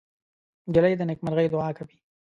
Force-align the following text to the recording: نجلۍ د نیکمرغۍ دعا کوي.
نجلۍ 0.67 0.93
د 0.97 1.01
نیکمرغۍ 1.09 1.47
دعا 1.49 1.69
کوي. 1.77 1.97